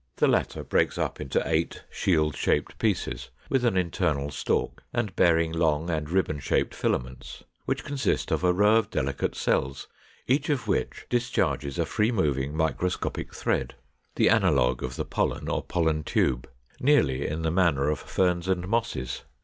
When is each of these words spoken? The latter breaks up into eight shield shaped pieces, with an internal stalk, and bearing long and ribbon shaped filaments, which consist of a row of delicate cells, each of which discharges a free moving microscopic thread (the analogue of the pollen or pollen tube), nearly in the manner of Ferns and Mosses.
The 0.15 0.27
latter 0.27 0.63
breaks 0.63 0.97
up 0.97 1.21
into 1.21 1.43
eight 1.47 1.83
shield 1.91 2.35
shaped 2.35 2.79
pieces, 2.79 3.29
with 3.51 3.63
an 3.63 3.77
internal 3.77 4.31
stalk, 4.31 4.81
and 4.91 5.15
bearing 5.15 5.51
long 5.51 5.91
and 5.91 6.09
ribbon 6.09 6.39
shaped 6.39 6.73
filaments, 6.73 7.43
which 7.65 7.83
consist 7.83 8.31
of 8.31 8.43
a 8.43 8.51
row 8.51 8.77
of 8.77 8.89
delicate 8.89 9.35
cells, 9.35 9.87
each 10.25 10.49
of 10.49 10.67
which 10.67 11.05
discharges 11.11 11.77
a 11.77 11.85
free 11.85 12.11
moving 12.11 12.57
microscopic 12.57 13.31
thread 13.35 13.75
(the 14.15 14.27
analogue 14.29 14.81
of 14.81 14.95
the 14.95 15.05
pollen 15.05 15.47
or 15.47 15.61
pollen 15.61 16.03
tube), 16.03 16.49
nearly 16.79 17.27
in 17.27 17.43
the 17.43 17.51
manner 17.51 17.87
of 17.87 17.99
Ferns 17.99 18.47
and 18.47 18.67
Mosses. 18.67 19.21